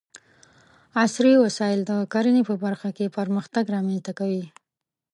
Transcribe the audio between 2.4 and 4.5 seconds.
په برخه کې پرمختګ رامنځته کوي.